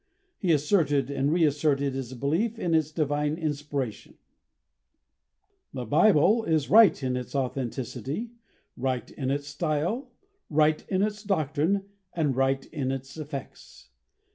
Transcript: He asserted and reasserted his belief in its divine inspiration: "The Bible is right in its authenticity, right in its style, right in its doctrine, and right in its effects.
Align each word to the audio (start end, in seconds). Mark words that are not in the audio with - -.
He 0.39 0.51
asserted 0.51 1.11
and 1.11 1.31
reasserted 1.31 1.93
his 1.93 2.15
belief 2.15 2.57
in 2.57 2.73
its 2.73 2.91
divine 2.91 3.35
inspiration: 3.35 4.15
"The 5.75 5.85
Bible 5.85 6.43
is 6.43 6.71
right 6.71 7.03
in 7.03 7.15
its 7.15 7.35
authenticity, 7.35 8.31
right 8.75 9.11
in 9.11 9.29
its 9.29 9.47
style, 9.47 10.09
right 10.49 10.83
in 10.89 11.03
its 11.03 11.21
doctrine, 11.21 11.85
and 12.13 12.35
right 12.35 12.65
in 12.65 12.91
its 12.91 13.15
effects. 13.15 13.91